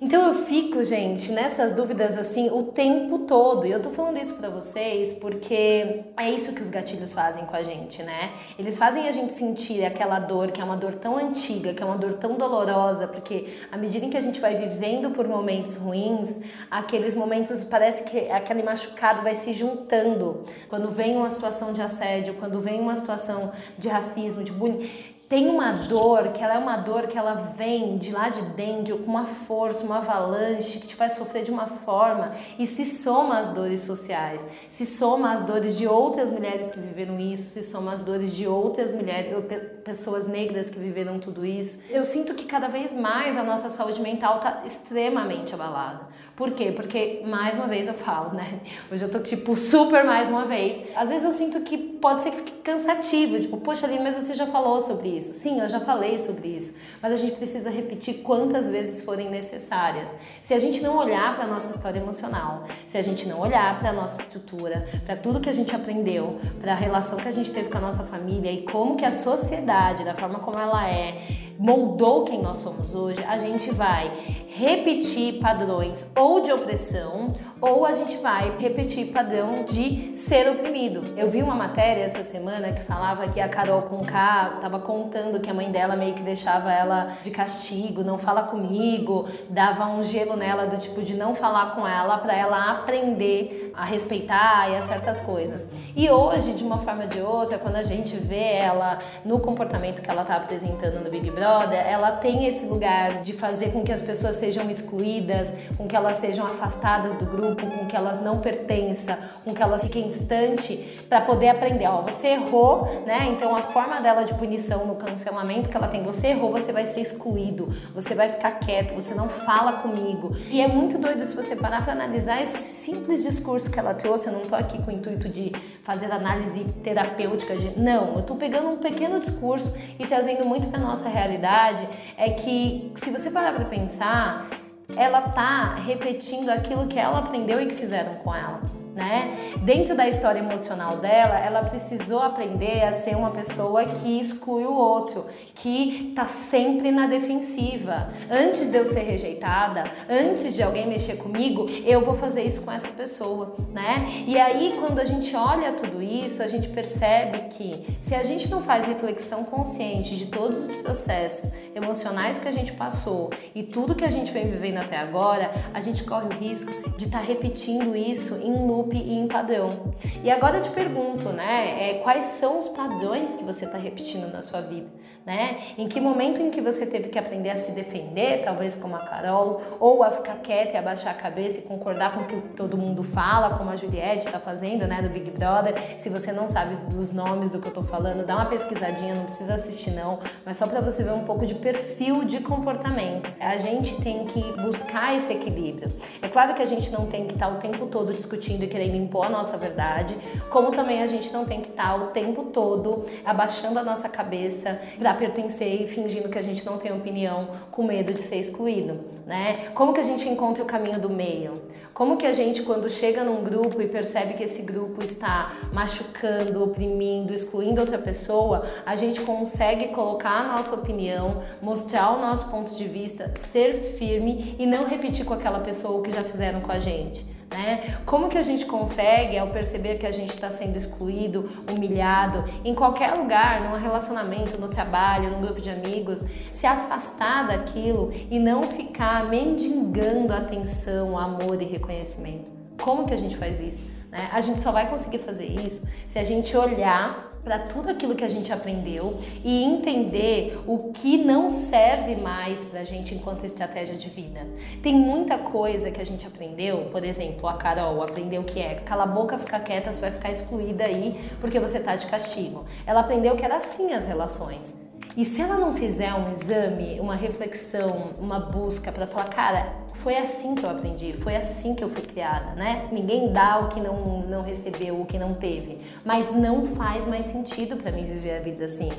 Então 0.00 0.28
eu 0.28 0.34
fico, 0.44 0.84
gente, 0.84 1.32
nessas 1.32 1.72
dúvidas 1.72 2.16
assim 2.16 2.48
o 2.50 2.62
tempo 2.62 3.18
todo. 3.20 3.66
E 3.66 3.72
eu 3.72 3.82
tô 3.82 3.90
falando 3.90 4.16
isso 4.16 4.34
para 4.34 4.48
vocês 4.48 5.14
porque 5.14 6.04
é 6.16 6.30
isso 6.30 6.52
que 6.52 6.62
os 6.62 6.68
gatilhos 6.68 7.12
fazem 7.12 7.44
com 7.44 7.56
a 7.56 7.64
gente, 7.64 8.04
né? 8.04 8.32
Eles 8.56 8.78
fazem 8.78 9.08
a 9.08 9.12
gente 9.12 9.32
sentir 9.32 9.84
aquela 9.84 10.20
dor 10.20 10.52
que 10.52 10.60
é 10.60 10.64
uma 10.64 10.76
dor 10.76 10.94
tão 10.94 11.16
antiga, 11.18 11.74
que 11.74 11.82
é 11.82 11.86
uma 11.86 11.98
dor 11.98 12.12
tão 12.12 12.36
dolorosa, 12.36 13.08
porque 13.08 13.48
à 13.72 13.76
medida 13.76 14.06
em 14.06 14.10
que 14.10 14.16
a 14.16 14.20
gente 14.20 14.38
vai 14.40 14.54
vivendo 14.54 15.10
por 15.10 15.26
momentos 15.26 15.74
ruins, 15.74 16.38
aqueles 16.70 17.16
momentos 17.16 17.64
parece 17.64 18.04
que 18.04 18.30
aquele 18.30 18.62
machucado 18.62 19.22
vai 19.22 19.34
se 19.34 19.52
juntando. 19.52 20.44
Quando 20.68 20.88
vem 20.90 21.16
uma 21.16 21.28
situação 21.28 21.72
de 21.72 21.82
assédio, 21.82 22.34
quando 22.34 22.60
vem 22.60 22.80
uma 22.80 22.94
situação 22.94 23.50
de 23.76 23.88
racismo, 23.88 24.44
de 24.44 24.52
bullying, 24.52 24.88
tem 25.28 25.46
uma 25.48 25.72
dor 25.72 26.28
que 26.32 26.42
ela 26.42 26.54
é 26.54 26.58
uma 26.58 26.78
dor 26.78 27.06
que 27.06 27.18
ela 27.18 27.34
vem 27.34 27.98
de 27.98 28.12
lá 28.12 28.30
de 28.30 28.40
dentro 28.52 28.98
com 28.98 29.10
uma 29.10 29.26
força, 29.26 29.84
uma 29.84 29.98
avalanche 29.98 30.78
que 30.80 30.88
te 30.88 30.94
faz 30.94 31.12
sofrer 31.12 31.42
de 31.42 31.50
uma 31.50 31.66
forma 31.66 32.32
e 32.58 32.66
se 32.66 32.86
soma 32.86 33.38
às 33.38 33.48
dores 33.48 33.82
sociais, 33.82 34.46
se 34.68 34.86
soma 34.86 35.32
às 35.32 35.42
dores 35.42 35.76
de 35.76 35.86
outras 35.86 36.30
mulheres 36.30 36.70
que 36.70 36.80
viveram 36.80 37.20
isso, 37.20 37.50
se 37.50 37.62
soma 37.62 37.92
às 37.92 38.00
dores 38.00 38.34
de 38.34 38.46
outras 38.46 38.90
mulheres, 38.90 39.36
pessoas 39.84 40.26
negras 40.26 40.70
que 40.70 40.78
viveram 40.78 41.18
tudo 41.18 41.44
isso. 41.44 41.82
Eu 41.90 42.04
sinto 42.04 42.34
que 42.34 42.46
cada 42.46 42.68
vez 42.68 42.90
mais 42.92 43.36
a 43.36 43.42
nossa 43.42 43.68
saúde 43.68 44.00
mental 44.00 44.36
está 44.36 44.62
extremamente 44.64 45.52
abalada. 45.52 46.08
Por 46.34 46.52
quê? 46.52 46.72
Porque, 46.72 47.22
mais 47.26 47.56
uma 47.56 47.66
vez 47.66 47.88
eu 47.88 47.94
falo, 47.94 48.32
né? 48.32 48.60
Hoje 48.90 49.02
eu 49.02 49.10
tô 49.10 49.18
tipo 49.18 49.56
super 49.56 50.04
mais 50.04 50.30
uma 50.30 50.44
vez. 50.44 50.82
Às 50.94 51.08
vezes 51.08 51.24
eu 51.24 51.32
sinto 51.32 51.60
que 51.62 51.76
pode 52.00 52.22
ser 52.22 52.30
que 52.30 52.36
fique 52.38 52.52
cansativo, 52.62 53.38
tipo, 53.38 53.56
poxa, 53.58 53.86
Aline, 53.86 54.02
mas 54.02 54.14
você 54.14 54.34
já 54.34 54.46
falou 54.46 54.80
sobre 54.80 55.08
isso. 55.08 55.32
Sim, 55.32 55.60
eu 55.60 55.68
já 55.68 55.80
falei 55.80 56.18
sobre 56.18 56.48
isso. 56.48 56.76
Mas 57.02 57.12
a 57.12 57.16
gente 57.16 57.36
precisa 57.36 57.70
repetir 57.70 58.22
quantas 58.22 58.68
vezes 58.68 59.04
forem 59.04 59.30
necessárias. 59.30 60.14
Se 60.42 60.54
a 60.54 60.58
gente 60.58 60.82
não 60.82 60.96
olhar 60.96 61.36
para 61.36 61.44
a 61.44 61.46
nossa 61.46 61.70
história 61.70 61.98
emocional, 61.98 62.64
se 62.86 62.96
a 62.98 63.02
gente 63.02 63.28
não 63.28 63.40
olhar 63.40 63.78
para 63.78 63.90
a 63.90 63.92
nossa 63.92 64.22
estrutura, 64.22 64.86
para 65.04 65.16
tudo 65.16 65.40
que 65.40 65.48
a 65.48 65.52
gente 65.52 65.74
aprendeu, 65.74 66.38
para 66.60 66.72
a 66.72 66.76
relação 66.76 67.18
que 67.18 67.28
a 67.28 67.32
gente 67.32 67.50
teve 67.50 67.68
com 67.68 67.78
a 67.78 67.80
nossa 67.80 68.04
família 68.04 68.50
e 68.50 68.62
como 68.64 68.96
que 68.96 69.04
a 69.04 69.12
sociedade, 69.12 70.04
da 70.04 70.14
forma 70.14 70.38
como 70.40 70.58
ela 70.58 70.88
é, 70.88 71.18
moldou 71.58 72.24
quem 72.24 72.40
nós 72.40 72.58
somos 72.58 72.94
hoje, 72.94 73.22
a 73.24 73.36
gente 73.36 73.74
vai 73.74 74.12
repetir 74.46 75.40
padrões 75.40 76.06
ou 76.16 76.40
de 76.40 76.52
opressão 76.52 77.34
ou 77.60 77.84
a 77.84 77.92
gente 77.92 78.16
vai 78.18 78.56
repetir 78.58 79.12
padrão 79.12 79.64
de 79.64 80.16
ser 80.16 80.48
oprimido. 80.48 81.14
Eu 81.16 81.28
vi 81.30 81.42
uma 81.42 81.56
matéria 81.56 82.02
essa 82.02 82.22
semana 82.22 82.72
que 82.72 82.82
falava 82.82 83.26
que 83.28 83.40
a 83.40 83.48
Carol 83.48 83.82
Conká 83.82 84.52
estava 84.54 84.78
contando 84.78 85.40
que 85.40 85.50
a 85.50 85.54
mãe 85.54 85.70
dela 85.70 85.96
meio 85.96 86.14
que 86.14 86.22
deixava 86.22 86.72
ela 86.72 87.16
de 87.24 87.30
castigo, 87.32 88.04
não 88.04 88.18
fala 88.18 88.44
comigo, 88.44 89.28
dava 89.50 89.86
um 89.86 90.02
gelo 90.02 90.36
nela 90.36 90.66
do 90.66 90.78
tipo 90.78 91.02
de 91.02 91.14
não 91.14 91.34
falar 91.34 91.74
com 91.74 91.86
ela 91.86 92.18
para 92.18 92.36
ela 92.36 92.70
aprender 92.70 93.72
a 93.74 93.84
respeitar 93.84 94.70
e 94.70 94.76
a 94.76 94.82
certas 94.82 95.20
coisas. 95.20 95.68
E 95.96 96.08
hoje, 96.08 96.52
de 96.52 96.62
uma 96.62 96.78
forma 96.78 97.02
ou 97.02 97.08
de 97.08 97.20
outra, 97.20 97.58
quando 97.58 97.76
a 97.76 97.82
gente 97.82 98.16
vê 98.16 98.54
ela 98.54 98.98
no 99.24 99.40
comportamento 99.40 100.00
que 100.00 100.10
ela 100.10 100.22
está 100.22 100.36
apresentando 100.36 101.02
no 101.02 101.10
Big 101.10 101.30
Brother, 101.30 101.47
ela 101.72 102.12
tem 102.12 102.46
esse 102.46 102.64
lugar 102.64 103.22
de 103.22 103.32
fazer 103.32 103.72
com 103.72 103.82
que 103.82 103.92
as 103.92 104.00
pessoas 104.00 104.36
sejam 104.36 104.70
excluídas, 104.70 105.52
com 105.76 105.86
que 105.86 105.96
elas 105.96 106.16
sejam 106.16 106.46
afastadas 106.46 107.16
do 107.16 107.24
grupo 107.24 107.66
com 107.66 107.86
que 107.86 107.96
elas 107.96 108.22
não 108.22 108.38
pertençam, 108.38 109.16
com 109.44 109.54
que 109.54 109.62
elas 109.62 109.82
fiquem 109.82 110.08
distante, 110.08 110.76
para 111.08 111.20
poder 111.22 111.48
aprender. 111.48 111.86
Ó, 111.86 112.02
você 112.02 112.28
errou, 112.28 112.84
né? 113.06 113.28
Então 113.30 113.54
a 113.54 113.62
forma 113.62 114.00
dela 114.00 114.22
de 114.22 114.34
punição 114.34 114.86
no 114.86 114.96
cancelamento 114.96 115.68
que 115.68 115.76
ela 115.76 115.88
tem, 115.88 116.02
você 116.02 116.28
errou, 116.28 116.52
você 116.52 116.72
vai 116.72 116.84
ser 116.84 117.00
excluído, 117.00 117.74
você 117.94 118.14
vai 118.14 118.28
ficar 118.28 118.52
quieto, 118.52 118.94
você 118.94 119.14
não 119.14 119.28
fala 119.28 119.74
comigo. 119.74 120.36
E 120.50 120.60
é 120.60 120.68
muito 120.68 120.98
doido 120.98 121.24
se 121.24 121.34
você 121.34 121.56
parar 121.56 121.84
para 121.84 121.92
analisar 121.92 122.42
esse 122.42 122.58
simples 122.58 123.22
discurso 123.22 123.70
que 123.70 123.78
ela 123.78 123.94
trouxe. 123.94 124.26
Eu 124.28 124.32
não 124.32 124.42
tô 124.42 124.54
aqui 124.54 124.82
com 124.82 124.90
o 124.90 124.94
intuito 124.94 125.28
de 125.28 125.52
fazer 125.82 126.10
análise 126.12 126.64
terapêutica 126.82 127.56
de 127.56 127.78
não, 127.78 128.16
eu 128.16 128.22
tô 128.22 128.34
pegando 128.34 128.68
um 128.68 128.76
pequeno 128.76 129.18
discurso 129.18 129.74
e 129.98 130.06
trazendo 130.06 130.44
muito 130.44 130.66
para 130.68 130.78
nossa 130.78 131.08
realidade. 131.38 131.88
É 132.16 132.30
que 132.30 132.92
se 132.96 133.10
você 133.10 133.30
parar 133.30 133.54
para 133.54 133.64
pensar, 133.64 134.48
ela 134.96 135.22
tá 135.22 135.74
repetindo 135.74 136.50
aquilo 136.50 136.86
que 136.86 136.98
ela 136.98 137.18
aprendeu 137.18 137.60
e 137.60 137.66
que 137.66 137.74
fizeram 137.74 138.16
com 138.16 138.34
ela 138.34 138.77
né? 138.98 139.52
Dentro 139.62 139.96
da 139.96 140.08
história 140.08 140.40
emocional 140.40 140.96
dela, 140.96 141.38
ela 141.38 141.62
precisou 141.62 142.18
aprender 142.18 142.82
a 142.82 142.90
ser 142.90 143.16
uma 143.16 143.30
pessoa 143.30 143.84
que 143.84 144.18
exclui 144.20 144.64
o 144.64 144.74
outro, 144.74 145.26
que 145.54 146.12
tá 146.16 146.26
sempre 146.26 146.90
na 146.90 147.06
defensiva. 147.06 148.12
Antes 148.28 148.70
de 148.70 148.76
eu 148.76 148.84
ser 148.84 149.02
rejeitada, 149.02 149.84
antes 150.10 150.54
de 150.54 150.64
alguém 150.64 150.88
mexer 150.88 151.16
comigo, 151.16 151.68
eu 151.86 152.00
vou 152.00 152.16
fazer 152.16 152.42
isso 152.42 152.62
com 152.62 152.72
essa 152.72 152.88
pessoa, 152.88 153.54
né? 153.72 154.24
E 154.26 154.36
aí, 154.36 154.76
quando 154.80 154.98
a 154.98 155.04
gente 155.04 155.34
olha 155.36 155.74
tudo 155.74 156.02
isso, 156.02 156.42
a 156.42 156.48
gente 156.48 156.68
percebe 156.68 157.50
que 157.50 157.96
se 158.00 158.16
a 158.16 158.24
gente 158.24 158.50
não 158.50 158.60
faz 158.60 158.84
reflexão 158.84 159.44
consciente 159.44 160.16
de 160.16 160.26
todos 160.26 160.68
os 160.68 160.74
processos 160.82 161.52
emocionais 161.72 162.38
que 162.38 162.48
a 162.48 162.52
gente 162.52 162.72
passou 162.72 163.30
e 163.54 163.62
tudo 163.62 163.94
que 163.94 164.04
a 164.04 164.10
gente 164.10 164.32
vem 164.32 164.50
vivendo 164.50 164.78
até 164.78 164.96
agora, 164.96 165.52
a 165.72 165.80
gente 165.80 166.02
corre 166.02 166.26
o 166.26 166.38
risco 166.38 166.72
de 166.96 167.04
estar 167.04 167.20
tá 167.20 167.24
repetindo 167.24 167.94
isso 167.94 168.34
em 168.36 168.66
loop 168.66 168.87
loop 168.88 168.96
e 168.96 169.18
em 169.18 169.28
padrão. 169.28 169.94
E 170.24 170.30
agora 170.30 170.58
eu 170.58 170.62
te 170.62 170.70
pergunto, 170.70 171.28
né? 171.28 171.90
É, 171.90 171.98
quais 172.00 172.24
são 172.24 172.58
os 172.58 172.68
padrões 172.68 173.34
que 173.34 173.44
você 173.44 173.66
está 173.66 173.76
repetindo 173.76 174.32
na 174.32 174.42
sua 174.42 174.60
vida? 174.60 174.88
Né? 175.28 175.58
Em 175.76 175.86
que 175.86 176.00
momento 176.00 176.40
em 176.40 176.50
que 176.50 176.58
você 176.58 176.86
teve 176.86 177.10
que 177.10 177.18
aprender 177.18 177.50
a 177.50 177.56
se 177.56 177.70
defender, 177.72 178.44
talvez 178.46 178.74
como 178.74 178.96
a 178.96 179.00
Carol, 179.00 179.60
ou 179.78 180.02
a 180.02 180.10
ficar 180.10 180.36
quieta 180.36 180.72
e 180.72 180.76
abaixar 180.78 181.12
a 181.12 181.18
cabeça 181.18 181.58
e 181.58 181.62
concordar 181.64 182.14
com 182.14 182.20
o 182.22 182.24
que 182.24 182.36
todo 182.56 182.78
mundo 182.78 183.04
fala, 183.04 183.58
como 183.58 183.68
a 183.68 183.76
Juliette 183.76 184.24
está 184.24 184.38
fazendo, 184.38 184.86
né, 184.86 185.02
do 185.02 185.10
Big 185.10 185.30
Brother. 185.30 185.98
Se 185.98 186.08
você 186.08 186.32
não 186.32 186.46
sabe 186.46 186.76
dos 186.86 187.12
nomes 187.12 187.50
do 187.50 187.60
que 187.60 187.66
eu 187.66 187.72
estou 187.72 187.84
falando, 187.84 188.24
dá 188.24 188.36
uma 188.36 188.46
pesquisadinha, 188.46 189.16
não 189.16 189.24
precisa 189.24 189.52
assistir 189.52 189.90
não, 189.90 190.18
mas 190.46 190.56
só 190.56 190.66
para 190.66 190.80
você 190.80 191.04
ver 191.04 191.12
um 191.12 191.24
pouco 191.24 191.44
de 191.44 191.56
perfil 191.56 192.24
de 192.24 192.40
comportamento. 192.40 193.30
A 193.38 193.58
gente 193.58 194.00
tem 194.00 194.24
que 194.24 194.40
buscar 194.62 195.14
esse 195.14 195.30
equilíbrio. 195.30 195.92
É 196.22 196.28
claro 196.28 196.54
que 196.54 196.62
a 196.62 196.66
gente 196.66 196.90
não 196.90 197.04
tem 197.04 197.26
que 197.26 197.34
estar 197.34 197.48
tá 197.48 197.52
o 197.52 197.58
tempo 197.58 197.84
todo 197.88 198.14
discutindo 198.14 198.64
e 198.64 198.66
querendo 198.66 198.96
impor 198.96 199.26
a 199.26 199.28
nossa 199.28 199.58
verdade, 199.58 200.16
como 200.48 200.70
também 200.70 201.02
a 201.02 201.06
gente 201.06 201.30
não 201.34 201.44
tem 201.44 201.60
que 201.60 201.68
estar 201.68 201.90
tá 201.90 201.96
o 201.96 202.06
tempo 202.06 202.44
todo 202.44 203.04
abaixando 203.26 203.78
a 203.78 203.84
nossa 203.84 204.08
cabeça 204.08 204.80
para 204.98 205.17
pertencer 205.18 205.82
e 205.82 205.88
fingindo 205.88 206.28
que 206.28 206.38
a 206.38 206.42
gente 206.42 206.64
não 206.64 206.78
tem 206.78 206.92
opinião 206.92 207.48
com 207.70 207.82
medo 207.82 208.14
de 208.14 208.22
ser 208.22 208.36
excluído, 208.36 209.00
né? 209.26 209.70
Como 209.74 209.92
que 209.92 210.00
a 210.00 210.04
gente 210.04 210.28
encontra 210.28 210.62
o 210.62 210.66
caminho 210.66 211.00
do 211.00 211.10
meio? 211.10 211.52
Como 211.92 212.16
que 212.16 212.26
a 212.26 212.32
gente 212.32 212.62
quando 212.62 212.88
chega 212.88 213.24
num 213.24 213.42
grupo 213.42 213.82
e 213.82 213.88
percebe 213.88 214.34
que 214.34 214.44
esse 214.44 214.62
grupo 214.62 215.02
está 215.02 215.52
machucando, 215.72 216.62
oprimindo, 216.62 217.34
excluindo 217.34 217.80
outra 217.80 217.98
pessoa, 217.98 218.66
a 218.86 218.94
gente 218.94 219.20
consegue 219.20 219.88
colocar 219.88 220.30
a 220.30 220.52
nossa 220.52 220.76
opinião, 220.76 221.42
mostrar 221.60 222.16
o 222.16 222.20
nosso 222.20 222.48
ponto 222.50 222.72
de 222.74 222.84
vista, 222.84 223.32
ser 223.36 223.96
firme 223.98 224.54
e 224.58 224.64
não 224.64 224.84
repetir 224.84 225.24
com 225.24 225.34
aquela 225.34 225.58
pessoa 225.60 225.98
o 225.98 226.02
que 226.02 226.12
já 226.12 226.22
fizeram 226.22 226.60
com 226.60 226.70
a 226.70 226.78
gente. 226.78 227.37
Né? 227.50 227.98
Como 228.04 228.28
que 228.28 228.36
a 228.36 228.42
gente 228.42 228.66
consegue, 228.66 229.38
ao 229.38 229.48
perceber 229.48 229.96
que 229.98 230.06
a 230.06 230.10
gente 230.10 230.30
está 230.30 230.50
sendo 230.50 230.76
excluído, 230.76 231.48
humilhado, 231.70 232.44
em 232.64 232.74
qualquer 232.74 233.12
lugar, 233.14 233.62
num 233.62 233.76
relacionamento, 233.78 234.60
no 234.60 234.68
trabalho, 234.68 235.30
num 235.30 235.40
grupo 235.40 235.60
de 235.60 235.70
amigos, 235.70 236.24
se 236.48 236.66
afastar 236.66 237.46
daquilo 237.46 238.12
e 238.30 238.38
não 238.38 238.62
ficar 238.64 239.28
mendigando 239.28 240.34
atenção, 240.34 241.16
amor 241.16 241.60
e 241.62 241.64
reconhecimento? 241.64 242.46
Como 242.82 243.06
que 243.06 243.14
a 243.14 243.18
gente 243.18 243.36
faz 243.36 243.60
isso? 243.60 243.84
Né? 244.10 244.28
A 244.32 244.40
gente 244.40 244.60
só 244.60 244.70
vai 244.70 244.88
conseguir 244.88 245.18
fazer 245.18 245.46
isso 245.46 245.86
se 246.06 246.18
a 246.18 246.24
gente 246.24 246.56
olhar 246.56 247.37
para 247.48 247.60
tudo 247.60 247.88
aquilo 247.88 248.14
que 248.14 248.24
a 248.24 248.28
gente 248.28 248.52
aprendeu 248.52 249.18
e 249.42 249.64
entender 249.64 250.60
o 250.66 250.92
que 250.92 251.16
não 251.16 251.48
serve 251.48 252.14
mais 252.14 252.62
para 252.66 252.80
a 252.80 252.84
gente 252.84 253.14
enquanto 253.14 253.46
estratégia 253.46 253.96
de 253.96 254.06
vida. 254.10 254.46
Tem 254.82 254.94
muita 254.94 255.38
coisa 255.38 255.90
que 255.90 255.98
a 255.98 256.04
gente 256.04 256.26
aprendeu, 256.26 256.90
por 256.92 257.02
exemplo, 257.02 257.48
a 257.48 257.54
Carol 257.54 258.02
aprendeu 258.02 258.44
que 258.44 258.60
é 258.60 258.74
cala 258.74 259.04
a 259.04 259.06
boca, 259.06 259.38
fica 259.38 259.58
quieta, 259.60 259.90
você 259.90 259.98
vai 259.98 260.10
ficar 260.10 260.30
excluída 260.30 260.84
aí 260.84 261.18
porque 261.40 261.58
você 261.58 261.80
tá 261.80 261.96
de 261.96 262.06
castigo. 262.06 262.66
Ela 262.86 263.00
aprendeu 263.00 263.34
que 263.34 263.42
era 263.46 263.56
assim 263.56 263.94
as 263.94 264.04
relações. 264.04 264.76
E 265.16 265.24
se 265.24 265.40
ela 265.40 265.56
não 265.56 265.72
fizer 265.72 266.12
um 266.12 266.30
exame, 266.30 267.00
uma 267.00 267.14
reflexão, 267.14 268.10
uma 268.20 268.38
busca 268.38 268.92
para 268.92 269.06
falar, 269.06 269.30
cara, 269.30 269.72
foi 269.98 270.16
assim 270.16 270.54
que 270.54 270.64
eu 270.64 270.70
aprendi, 270.70 271.12
foi 271.12 271.34
assim 271.36 271.74
que 271.74 271.82
eu 271.82 271.90
fui 271.90 272.02
criada, 272.02 272.54
né? 272.54 272.88
Ninguém 272.92 273.32
dá 273.32 273.58
o 273.60 273.68
que 273.68 273.80
não, 273.80 274.20
não 274.22 274.42
recebeu, 274.42 275.00
o 275.00 275.04
que 275.04 275.18
não 275.18 275.34
teve. 275.34 275.78
Mas 276.04 276.32
não 276.34 276.64
faz 276.64 277.06
mais 277.06 277.26
sentido 277.26 277.76
para 277.76 277.90
mim 277.90 278.04
viver 278.04 278.38
a 278.38 278.40
vida 278.40 278.64
assim. 278.64 278.90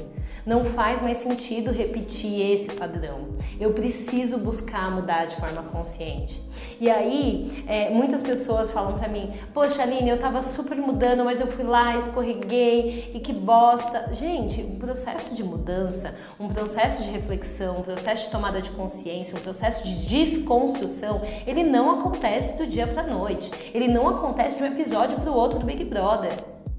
Não 0.46 0.64
faz 0.64 1.02
mais 1.02 1.18
sentido 1.18 1.72
repetir 1.72 2.42
esse 2.52 2.72
padrão. 2.72 3.30
Eu 3.60 3.74
preciso 3.74 4.38
buscar 4.38 4.92
mudar 4.92 5.26
de 5.26 5.36
forma 5.36 5.64
consciente. 5.64 6.42
E 6.80 6.90
aí, 6.90 7.64
é, 7.68 7.90
muitas 7.90 8.22
pessoas 8.22 8.72
falam 8.72 8.98
para 8.98 9.08
mim: 9.10 9.34
Poxa, 9.54 9.84
Aline, 9.84 10.10
eu 10.10 10.20
tava 10.20 10.42
super 10.42 10.78
mudando, 10.78 11.26
mas 11.26 11.40
eu 11.40 11.48
fui 11.48 11.64
lá, 11.64 11.98
escorreguei 11.98 13.12
e 13.14 13.20
que 13.20 13.34
bosta. 13.34 14.10
Gente, 14.14 14.62
um 14.62 14.78
processo 14.78 15.36
de 15.36 15.44
mudança, 15.44 16.16
um 16.40 16.48
processo 16.48 17.04
de 17.04 17.10
reflexão, 17.10 17.80
um 17.80 17.84
processo 17.84 18.26
de 18.26 18.32
tomada 18.32 18.62
de 18.62 18.72
consciência, 18.72 19.38
um 19.38 19.42
processo 19.42 19.84
de 19.84 20.08
desconstrução, 20.08 20.89
ele 21.46 21.64
não 21.64 22.00
acontece 22.00 22.58
do 22.58 22.68
dia 22.68 22.88
para 22.88 23.04
noite. 23.04 23.52
Ele 23.74 23.88
não 23.88 24.08
acontece 24.10 24.58
de 24.58 24.64
um 24.64 24.68
episódio 24.68 25.20
para 25.20 25.32
o 25.32 25.36
outro 25.36 25.60
do 25.60 25.66
Big 25.66 25.84
Brother. 25.86 26.34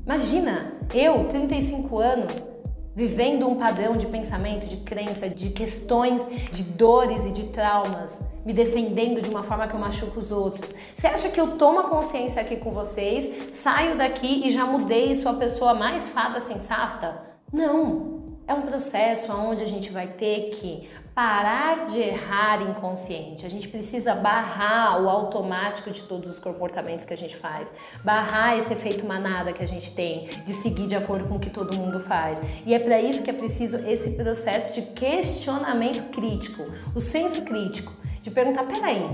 Imagina, 0.04 0.72
eu, 0.92 1.24
35 1.28 1.98
anos, 1.98 2.60
vivendo 2.94 3.48
um 3.48 3.56
padrão 3.56 3.96
de 3.96 4.06
pensamento, 4.06 4.66
de 4.66 4.78
crença, 4.78 5.28
de 5.28 5.50
questões, 5.50 6.26
de 6.52 6.64
dores 6.64 7.24
e 7.24 7.32
de 7.32 7.44
traumas, 7.44 8.22
me 8.44 8.52
defendendo 8.52 9.22
de 9.22 9.30
uma 9.30 9.42
forma 9.42 9.68
que 9.68 9.74
eu 9.74 9.80
machuco 9.80 10.18
os 10.18 10.30
outros. 10.32 10.74
Você 10.94 11.06
acha 11.06 11.28
que 11.28 11.40
eu 11.40 11.56
tomo 11.56 11.84
consciência 11.84 12.42
aqui 12.42 12.56
com 12.56 12.72
vocês, 12.72 13.54
saio 13.54 13.96
daqui 13.96 14.46
e 14.46 14.50
já 14.50 14.66
mudei 14.66 15.12
e 15.12 15.16
sou 15.16 15.32
a 15.32 15.36
pessoa 15.36 15.74
mais 15.74 16.08
fada 16.08 16.40
sensata? 16.40 17.22
Não. 17.52 18.20
É 18.46 18.54
um 18.54 18.62
processo 18.62 19.32
onde 19.32 19.62
a 19.62 19.66
gente 19.66 19.92
vai 19.92 20.08
ter 20.08 20.50
que 20.50 20.88
parar 21.14 21.84
de 21.84 21.98
errar 21.98 22.62
inconsciente. 22.62 23.44
A 23.44 23.50
gente 23.50 23.68
precisa 23.68 24.14
barrar 24.14 25.02
o 25.02 25.08
automático 25.08 25.90
de 25.90 26.02
todos 26.02 26.30
os 26.30 26.38
comportamentos 26.38 27.04
que 27.04 27.12
a 27.12 27.16
gente 27.16 27.36
faz, 27.36 27.72
barrar 28.04 28.56
esse 28.56 28.72
efeito 28.72 29.04
manada 29.04 29.52
que 29.52 29.62
a 29.62 29.66
gente 29.66 29.94
tem 29.94 30.28
de 30.46 30.54
seguir 30.54 30.86
de 30.86 30.94
acordo 30.94 31.28
com 31.28 31.36
o 31.36 31.40
que 31.40 31.50
todo 31.50 31.76
mundo 31.76 31.98
faz. 31.98 32.40
E 32.64 32.74
é 32.74 32.78
para 32.78 33.00
isso 33.00 33.22
que 33.22 33.30
é 33.30 33.34
preciso 33.34 33.76
esse 33.86 34.12
processo 34.12 34.74
de 34.74 34.82
questionamento 34.82 36.10
crítico, 36.10 36.64
o 36.94 37.00
senso 37.00 37.42
crítico, 37.42 37.92
de 38.22 38.30
perguntar: 38.30 38.64
peraí, 38.64 39.04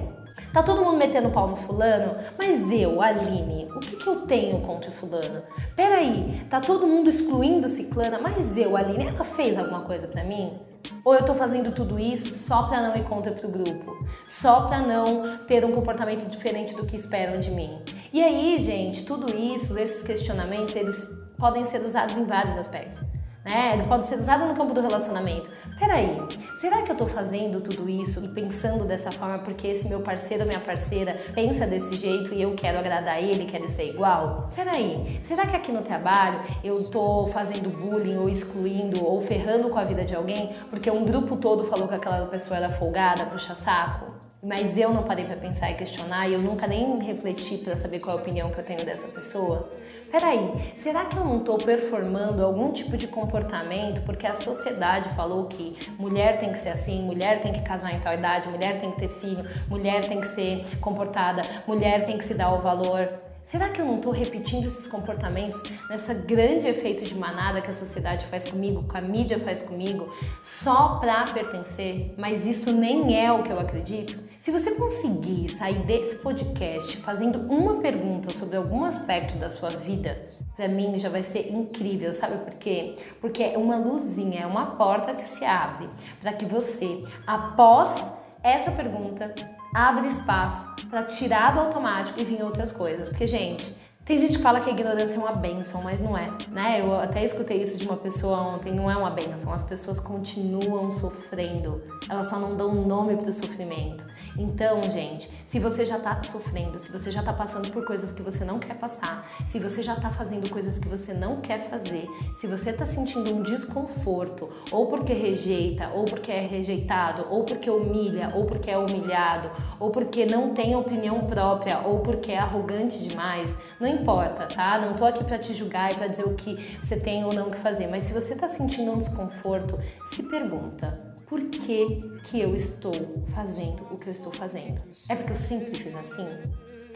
Tá 0.52 0.62
todo 0.62 0.82
mundo 0.82 0.96
metendo 0.96 1.30
pau 1.30 1.48
no 1.48 1.56
fulano, 1.56 2.14
mas 2.38 2.70
eu, 2.70 3.00
Aline, 3.00 3.68
o 3.74 3.80
que, 3.80 3.96
que 3.96 4.06
eu 4.06 4.22
tenho 4.22 4.60
contra 4.60 4.90
o 4.90 4.92
fulano? 4.92 5.42
Peraí, 5.74 6.42
tá 6.48 6.60
todo 6.60 6.86
mundo 6.86 7.10
excluindo 7.10 7.68
ciclana, 7.68 8.18
mas 8.18 8.56
eu, 8.56 8.76
Aline, 8.76 9.06
ela 9.06 9.24
fez 9.24 9.58
alguma 9.58 9.80
coisa 9.80 10.08
para 10.08 10.24
mim? 10.24 10.58
Ou 11.05 11.14
eu 11.14 11.25
tô 11.25 11.35
fazendo 11.35 11.73
tudo 11.73 11.99
isso 11.99 12.31
só 12.33 12.64
para 12.64 12.81
não 12.81 12.97
ir 12.97 13.05
contra 13.05 13.33
pro 13.33 13.49
grupo? 13.49 14.07
Só 14.26 14.62
para 14.62 14.81
não 14.81 15.38
ter 15.47 15.64
um 15.64 15.73
comportamento 15.73 16.28
diferente 16.28 16.75
do 16.75 16.87
que 16.87 16.97
esperam 16.97 17.38
de 17.38 17.50
mim? 17.50 17.78
E 18.12 18.23
aí, 18.23 18.59
gente, 18.59 19.05
tudo 19.05 19.37
isso, 19.37 19.78
esses 19.78 20.02
questionamentos, 20.02 20.75
eles 20.75 21.07
podem 21.38 21.64
ser 21.64 21.81
usados 21.83 22.16
em 22.16 22.25
vários 22.25 22.57
aspectos. 22.57 23.00
Né? 23.46 23.74
Eles 23.74 23.86
podem 23.86 24.04
ser 24.04 24.16
usados 24.16 24.48
no 24.48 24.56
campo 24.56 24.74
do 24.74 24.80
relacionamento. 24.80 25.48
Peraí, 25.78 26.20
será 26.60 26.82
que 26.82 26.90
eu 26.90 26.96
tô 26.96 27.06
fazendo 27.06 27.60
tudo 27.60 27.88
isso 27.88 28.24
e 28.24 28.28
pensando 28.28 28.84
dessa 28.84 29.12
forma 29.12 29.38
porque 29.38 29.68
esse 29.68 29.86
meu 29.86 30.00
parceiro 30.00 30.42
ou 30.42 30.48
minha 30.48 30.58
parceira 30.58 31.16
pensa 31.32 31.64
desse 31.64 31.94
jeito 31.94 32.34
e 32.34 32.42
eu 32.42 32.56
quero 32.56 32.76
agradar 32.76 33.22
ele, 33.22 33.44
quero 33.44 33.68
ser 33.68 33.90
igual? 33.90 34.50
Peraí, 34.52 35.20
será 35.22 35.46
que 35.46 35.54
aqui 35.54 35.70
no 35.70 35.82
trabalho 35.82 36.40
eu 36.64 36.90
tô 36.90 37.28
fazendo 37.28 37.70
bullying 37.70 38.16
ou 38.16 38.28
excluindo 38.28 39.04
ou 39.04 39.20
ferrando 39.20 39.68
com 39.68 39.78
a 39.78 39.84
vida 39.84 40.04
de 40.04 40.16
alguém 40.16 40.56
porque 40.68 40.90
um 40.90 41.04
grupo 41.04 41.36
todo 41.36 41.64
falou 41.64 41.86
que 41.86 41.94
aquela 41.94 42.26
pessoa 42.26 42.56
era 42.56 42.70
folgada, 42.70 43.26
puxa 43.26 43.54
saco? 43.54 44.15
Mas 44.46 44.78
eu 44.78 44.94
não 44.94 45.02
parei 45.02 45.24
para 45.24 45.34
pensar 45.34 45.72
e 45.72 45.74
questionar 45.74 46.28
e 46.28 46.34
eu 46.34 46.38
nunca 46.40 46.68
nem 46.68 47.00
refleti 47.00 47.58
para 47.58 47.74
saber 47.74 47.98
qual 47.98 48.14
é 48.14 48.18
a 48.20 48.22
opinião 48.22 48.48
que 48.48 48.58
eu 48.60 48.64
tenho 48.64 48.84
dessa 48.84 49.08
pessoa? 49.08 49.72
Peraí, 50.08 50.52
será 50.72 51.04
que 51.06 51.16
eu 51.16 51.24
não 51.24 51.38
estou 51.38 51.58
performando 51.58 52.44
algum 52.44 52.70
tipo 52.70 52.96
de 52.96 53.08
comportamento 53.08 54.02
porque 54.02 54.24
a 54.24 54.32
sociedade 54.32 55.08
falou 55.16 55.46
que 55.46 55.76
mulher 55.98 56.38
tem 56.38 56.52
que 56.52 56.60
ser 56.60 56.68
assim, 56.68 57.02
mulher 57.02 57.40
tem 57.40 57.52
que 57.52 57.62
casar 57.62 57.92
em 57.92 57.98
tal 57.98 58.14
idade, 58.14 58.48
mulher 58.48 58.78
tem 58.78 58.92
que 58.92 58.98
ter 58.98 59.08
filho, 59.08 59.44
mulher 59.68 60.06
tem 60.06 60.20
que 60.20 60.28
ser 60.28 60.64
comportada, 60.78 61.42
mulher 61.66 62.06
tem 62.06 62.16
que 62.16 62.24
se 62.24 62.32
dar 62.32 62.54
o 62.54 62.60
valor? 62.60 63.08
Será 63.42 63.68
que 63.68 63.80
eu 63.80 63.86
não 63.86 63.96
estou 63.96 64.12
repetindo 64.12 64.66
esses 64.66 64.86
comportamentos 64.88 65.62
nessa 65.88 66.14
grande 66.14 66.68
efeito 66.68 67.04
de 67.04 67.14
manada 67.14 67.60
que 67.60 67.70
a 67.70 67.72
sociedade 67.72 68.26
faz 68.26 68.44
comigo, 68.44 68.84
que 68.88 68.96
a 68.96 69.00
mídia 69.00 69.38
faz 69.38 69.62
comigo, 69.62 70.12
só 70.42 70.98
para 71.00 71.24
pertencer? 71.26 72.12
Mas 72.16 72.44
isso 72.44 72.72
nem 72.72 73.16
é 73.16 73.32
o 73.32 73.44
que 73.44 73.50
eu 73.50 73.60
acredito. 73.60 74.25
Se 74.46 74.52
você 74.52 74.76
conseguir 74.76 75.48
sair 75.48 75.84
desse 75.86 76.14
podcast 76.18 76.98
fazendo 76.98 77.52
uma 77.52 77.80
pergunta 77.80 78.30
sobre 78.30 78.56
algum 78.56 78.84
aspecto 78.84 79.36
da 79.38 79.50
sua 79.50 79.70
vida, 79.70 80.28
para 80.54 80.68
mim 80.68 80.96
já 80.96 81.08
vai 81.08 81.24
ser 81.24 81.52
incrível, 81.52 82.12
sabe 82.12 82.36
por 82.44 82.54
quê? 82.54 82.94
Porque 83.20 83.42
é 83.42 83.58
uma 83.58 83.74
luzinha, 83.74 84.42
é 84.42 84.46
uma 84.46 84.76
porta 84.76 85.14
que 85.14 85.26
se 85.26 85.44
abre 85.44 85.90
para 86.20 86.32
que 86.32 86.44
você, 86.44 87.02
após 87.26 88.12
essa 88.40 88.70
pergunta, 88.70 89.34
abre 89.74 90.06
espaço 90.06 90.76
para 90.88 91.02
tirar 91.02 91.52
do 91.52 91.58
automático 91.58 92.20
e 92.20 92.24
vir 92.24 92.40
outras 92.44 92.70
coisas. 92.70 93.08
Porque, 93.08 93.26
gente, 93.26 93.74
tem 94.04 94.16
gente 94.16 94.36
que 94.36 94.42
fala 94.44 94.60
que 94.60 94.70
a 94.70 94.72
ignorância 94.72 95.16
é 95.16 95.18
uma 95.18 95.32
benção, 95.32 95.82
mas 95.82 96.00
não 96.00 96.16
é, 96.16 96.30
né? 96.52 96.80
Eu 96.80 96.94
até 96.94 97.24
escutei 97.24 97.60
isso 97.60 97.76
de 97.76 97.84
uma 97.84 97.96
pessoa 97.96 98.38
ontem, 98.38 98.72
não 98.72 98.88
é 98.88 98.96
uma 98.96 99.10
benção, 99.10 99.52
as 99.52 99.64
pessoas 99.64 99.98
continuam 99.98 100.88
sofrendo, 100.88 101.82
elas 102.08 102.26
só 102.26 102.38
não 102.38 102.54
dão 102.54 102.72
nome 102.72 103.16
para 103.16 103.28
o 103.28 103.32
sofrimento. 103.32 104.06
Então, 104.38 104.83
gente, 104.83 105.31
se 105.45 105.59
você 105.59 105.85
já 105.85 105.99
tá 105.99 106.23
sofrendo, 106.23 106.78
se 106.78 106.93
você 106.93 107.11
já 107.11 107.23
tá 107.23 107.33
passando 107.33 107.71
por 107.71 107.85
coisas 107.87 108.12
que 108.12 108.23
você 108.23 108.45
não 108.45 108.59
quer 108.59 108.75
passar, 108.75 109.26
se 109.47 109.59
você 109.59 109.83
já 109.83 109.97
tá 109.97 110.11
fazendo 110.11 110.50
coisas 110.50 110.78
que 110.78 110.88
você 110.88 111.14
não 111.14 111.40
quer 111.40 111.71
fazer, 111.71 112.07
se 112.38 112.47
você 112.47 112.73
tá 112.73 112.85
sentindo 112.85 113.35
um 113.35 113.43
desconforto, 113.43 114.50
ou 114.71 114.87
porque 114.87 115.12
rejeita, 115.12 115.88
ou 115.95 116.05
porque 116.05 116.31
é 116.31 116.47
rejeitado, 116.47 117.26
ou 117.31 117.45
porque 117.45 117.71
humilha, 117.71 118.33
ou 118.35 118.45
porque 118.45 118.71
é 118.71 118.76
humilhado, 118.76 119.50
ou 119.81 119.90
porque 119.90 120.26
não 120.26 120.52
tem 120.52 120.76
opinião 120.76 121.26
própria, 121.26 121.78
ou 121.81 122.00
porque 122.00 122.33
é 122.33 122.38
arrogante 122.38 123.02
demais, 123.02 123.57
não 123.81 123.88
importa, 123.88 124.47
tá? 124.47 124.78
Não 124.78 124.95
tô 124.95 125.05
aqui 125.07 125.25
para 125.25 125.38
te 125.38 125.55
julgar 125.55 125.93
e 125.93 125.95
para 125.95 126.09
dizer 126.09 126.25
o 126.25 126.35
que 126.35 126.78
você 126.83 127.00
tem 127.00 127.25
ou 127.25 127.33
não 127.33 127.50
que 127.50 127.59
fazer, 127.59 127.87
mas 127.87 128.02
se 128.02 128.12
você 128.12 128.35
tá 128.35 128.49
sentindo 128.49 128.93
um 128.93 128.99
desconforto, 128.99 129.78
se 130.05 130.23
pergunta: 130.25 131.15
por 131.26 131.40
que, 131.40 132.02
que 132.25 132.40
eu 132.40 132.54
estou 132.54 132.92
fazendo 133.35 133.83
o 133.90 133.99
que 133.99 134.06
eu 134.06 134.12
estou 134.12 134.33
fazendo? 134.33 134.80
É 135.09 135.16
porque 135.16 135.33
eu 135.33 135.37
sempre 135.37 135.75
fiz 135.75 135.95
assim? 135.95 136.26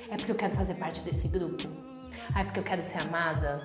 É 0.08 0.16
porque 0.16 0.30
eu 0.30 0.36
quero 0.36 0.54
fazer 0.54 0.74
parte 0.74 1.00
desse 1.00 1.28
grupo? 1.28 1.68
Ah, 2.34 2.42
é 2.42 2.44
porque 2.44 2.60
eu 2.60 2.64
quero 2.64 2.80
ser 2.80 2.98
amada? 3.02 3.60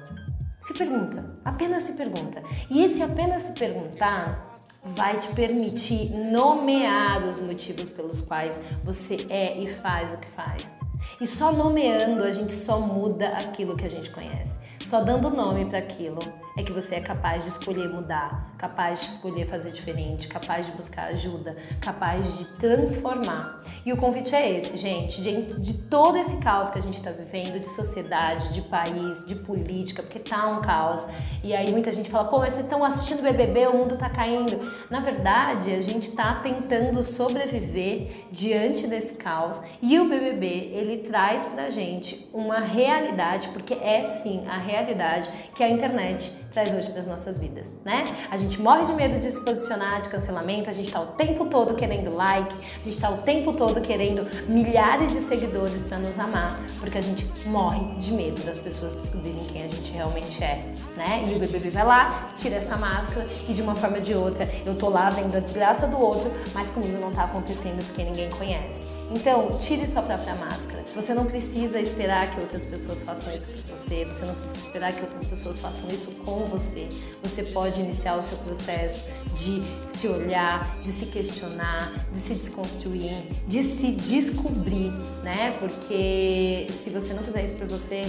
Se 0.61 0.73
pergunta, 0.73 1.37
apenas 1.45 1.83
se 1.83 1.93
pergunta. 1.93 2.41
E 2.69 2.83
esse 2.83 3.01
apenas 3.03 3.43
se 3.43 3.51
perguntar 3.51 4.59
vai 4.83 5.17
te 5.17 5.27
permitir 5.33 6.09
nomear 6.11 7.23
os 7.27 7.39
motivos 7.39 7.89
pelos 7.89 8.21
quais 8.21 8.59
você 8.83 9.25
é 9.29 9.59
e 9.59 9.67
faz 9.75 10.13
o 10.13 10.17
que 10.17 10.27
faz. 10.29 10.73
E 11.21 11.27
só 11.27 11.51
nomeando 11.51 12.23
a 12.23 12.31
gente 12.31 12.53
só 12.53 12.79
muda 12.79 13.29
aquilo 13.29 13.77
que 13.77 13.85
a 13.85 13.89
gente 13.89 14.09
conhece. 14.09 14.59
Só 14.81 15.01
dando 15.01 15.29
nome 15.29 15.65
para 15.65 15.77
aquilo 15.79 16.19
é 16.57 16.63
que 16.63 16.71
você 16.71 16.95
é 16.95 16.99
capaz 17.01 17.43
de 17.43 17.49
escolher 17.49 17.89
mudar, 17.89 18.55
capaz 18.57 19.01
de 19.01 19.11
escolher 19.11 19.45
fazer 19.47 19.71
diferente, 19.71 20.27
capaz 20.27 20.65
de 20.65 20.71
buscar 20.71 21.07
ajuda, 21.07 21.55
capaz 21.81 22.37
de 22.37 22.45
transformar. 22.57 23.61
E 23.85 23.91
o 23.91 23.97
convite 23.97 24.33
é 24.33 24.57
esse, 24.57 24.77
gente, 24.77 25.21
de, 25.21 25.59
de 25.59 25.73
todo 25.83 26.17
esse 26.17 26.37
caos 26.37 26.69
que 26.69 26.79
a 26.79 26.81
gente 26.81 26.97
está 26.97 27.11
vivendo, 27.11 27.59
de 27.59 27.67
sociedade, 27.67 28.53
de 28.53 28.61
país, 28.61 29.25
de 29.25 29.35
política, 29.35 30.01
porque 30.01 30.17
tá 30.17 30.47
um 30.47 30.61
caos. 30.61 31.05
E 31.43 31.53
aí 31.53 31.71
muita 31.71 31.91
gente 31.91 32.09
fala, 32.09 32.29
pô, 32.29 32.39
mas 32.39 32.53
vocês 32.53 32.65
estão 32.65 32.83
assistindo 32.85 33.21
BBB, 33.21 33.67
o 33.67 33.77
mundo 33.77 33.97
tá 33.97 34.09
caindo. 34.09 34.71
Na 34.89 35.01
verdade, 35.01 35.73
a 35.73 35.81
gente 35.81 36.07
está 36.07 36.35
tentando 36.35 37.03
sobreviver 37.03 38.27
diante 38.31 38.87
desse 38.87 39.15
caos 39.15 39.61
e 39.81 39.99
o 39.99 40.07
BBB 40.07 40.45
ele 40.73 40.99
traz 40.99 41.43
pra 41.45 41.69
gente 41.69 42.29
uma 42.33 42.59
realidade, 42.59 43.49
porque 43.49 43.73
é 43.73 44.05
sim 44.05 44.45
a 44.47 44.57
realidade 44.57 45.29
que 45.53 45.63
a 45.63 45.69
internet 45.69 46.44
traz 46.55 46.73
hoje 46.73 46.89
para 46.89 47.01
as 47.01 47.05
nossas 47.05 47.37
vidas, 47.37 47.73
né? 47.83 48.05
A 48.31 48.37
gente 48.37 48.61
morre 48.61 48.85
de 48.85 48.93
medo 48.93 49.19
de 49.19 49.29
se 49.29 49.41
posicionar, 49.41 50.01
de 50.01 50.07
cancelamento, 50.07 50.69
a 50.69 50.73
gente 50.73 50.87
está 50.87 51.01
o 51.01 51.07
tempo 51.07 51.47
todo 51.47 51.75
querendo 51.75 52.15
like, 52.15 52.55
a 52.55 52.77
gente 52.77 52.91
está 52.91 53.09
o 53.09 53.17
tempo 53.17 53.51
todo 53.51 53.81
querendo 53.81 54.25
milhares 54.47 55.11
de 55.11 55.19
seguidores 55.19 55.83
para 55.83 55.99
nos 55.99 56.17
amar, 56.17 56.57
porque 56.79 56.97
a 56.97 57.01
gente 57.01 57.29
morre 57.45 57.95
de 57.97 58.13
medo 58.13 58.41
das 58.45 58.57
pessoas 58.57 58.93
descobrirem 58.93 59.43
quem 59.51 59.63
a 59.63 59.67
gente 59.67 59.91
realmente 59.91 60.41
é, 60.41 60.65
né? 60.95 61.25
E 61.27 61.35
o 61.35 61.39
BBB 61.39 61.71
vai 61.71 61.85
lá, 61.85 62.29
tira 62.37 62.55
essa 62.55 62.77
máscara 62.77 63.27
e 63.49 63.53
de 63.53 63.61
uma 63.61 63.75
forma 63.75 63.97
ou 63.97 64.01
de 64.01 64.13
outra 64.13 64.49
eu 64.65 64.75
tô 64.75 64.87
lá 64.87 65.09
vendo 65.09 65.35
a 65.35 65.41
desgraça 65.41 65.85
do 65.87 65.99
outro, 65.99 66.31
mas 66.53 66.69
comigo 66.69 66.97
não 67.01 67.11
tá 67.11 67.25
acontecendo 67.25 67.85
porque 67.85 68.01
ninguém 68.01 68.29
conhece. 68.29 68.85
Então, 69.11 69.49
tire 69.59 69.85
sua 69.87 70.01
própria 70.01 70.33
máscara. 70.35 70.83
Você 70.95 71.13
não 71.13 71.25
precisa 71.25 71.79
esperar 71.79 72.33
que 72.33 72.39
outras 72.39 72.63
pessoas 72.63 73.01
façam 73.01 73.33
isso 73.35 73.51
por 73.51 73.61
você, 73.61 74.05
você 74.05 74.25
não 74.25 74.33
precisa 74.33 74.67
esperar 74.67 74.93
que 74.93 75.01
outras 75.01 75.23
pessoas 75.25 75.57
façam 75.57 75.89
isso 75.89 76.11
com 76.25 76.43
você. 76.45 76.87
Você 77.21 77.43
pode 77.43 77.81
iniciar 77.81 78.17
o 78.17 78.23
seu 78.23 78.37
processo 78.39 79.11
de 79.35 79.61
se 79.97 80.07
olhar, 80.07 80.77
de 80.81 80.91
se 80.91 81.05
questionar, 81.07 81.93
de 82.13 82.19
se 82.19 82.33
desconstruir, 82.33 83.27
de 83.47 83.63
se 83.63 83.91
descobrir, 83.91 84.91
né? 85.23 85.55
Porque 85.59 86.67
se 86.83 86.89
você 86.89 87.13
não 87.13 87.21
fizer 87.23 87.43
isso 87.43 87.55
por 87.55 87.67
você, 87.67 88.03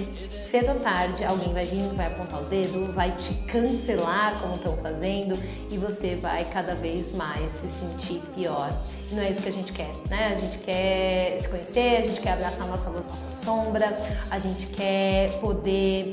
cedo 0.50 0.72
ou 0.72 0.80
tarde 0.80 1.24
alguém 1.24 1.52
vai 1.52 1.66
vir, 1.66 1.82
vai 1.94 2.06
apontar 2.06 2.40
o 2.40 2.44
dedo, 2.44 2.92
vai 2.92 3.10
te 3.12 3.34
cancelar 3.44 4.38
como 4.40 4.56
estão 4.56 4.76
fazendo 4.78 5.38
e 5.70 5.76
você 5.76 6.16
vai 6.16 6.44
cada 6.46 6.74
vez 6.74 7.14
mais 7.14 7.50
se 7.52 7.68
sentir 7.68 8.20
pior. 8.34 8.72
Não 9.12 9.22
é 9.22 9.30
isso 9.30 9.40
que 9.40 9.48
a 9.48 9.52
gente 9.52 9.72
quer, 9.72 9.90
né? 10.10 10.32
A 10.32 10.34
gente 10.34 10.58
quer 10.58 11.38
se 11.38 11.48
conhecer, 11.48 11.98
a 11.98 12.02
gente 12.02 12.20
quer 12.20 12.32
abraçar 12.32 12.66
nossa 12.66 12.90
luz, 12.90 13.04
nossa 13.04 13.32
sombra, 13.32 13.96
a 14.30 14.38
gente 14.38 14.66
quer 14.68 15.30
poder 15.40 16.10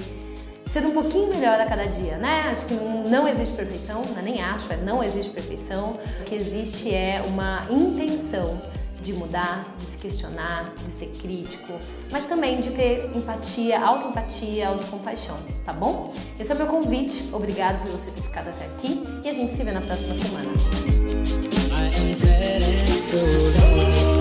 ser 0.73 0.85
um 0.85 0.91
pouquinho 0.91 1.27
melhor 1.27 1.59
a 1.59 1.67
cada 1.67 1.85
dia, 1.85 2.17
né? 2.17 2.49
Acho 2.51 2.65
que 2.65 2.73
não 2.73 3.27
existe 3.27 3.55
perfeição, 3.55 4.01
né? 4.15 4.21
nem 4.23 4.41
acho, 4.41 4.71
é 4.73 4.77
não 4.77 5.03
existe 5.03 5.31
perfeição. 5.31 5.99
O 6.21 6.23
que 6.23 6.33
existe 6.33 6.93
é 6.93 7.21
uma 7.27 7.67
intenção 7.69 8.59
de 9.03 9.13
mudar, 9.13 9.75
de 9.77 9.83
se 9.83 9.97
questionar, 9.97 10.73
de 10.83 10.89
ser 10.89 11.07
crítico, 11.21 11.73
mas 12.09 12.23
também 12.25 12.61
de 12.61 12.71
ter 12.71 13.11
empatia, 13.13 13.79
autoempatia, 13.79 14.69
autocompaixão, 14.69 15.37
tá 15.65 15.73
bom? 15.73 16.13
Esse 16.39 16.51
é 16.51 16.55
o 16.55 16.57
meu 16.57 16.67
convite. 16.67 17.29
Obrigado 17.33 17.83
por 17.83 17.91
você 17.91 18.09
ter 18.11 18.21
ficado 18.21 18.47
até 18.49 18.65
aqui 18.65 19.03
e 19.23 19.29
a 19.29 19.33
gente 19.33 19.55
se 19.55 19.63
vê 19.63 19.71
na 19.71 19.81
próxima 19.81 20.15
semana. 20.15 21.62
I'm 21.95 22.15
sad 22.15 22.61
and 22.63 22.97
so 22.97 23.17
alone. 23.17 24.12